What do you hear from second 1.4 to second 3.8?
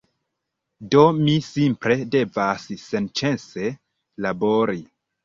simple devas senĉese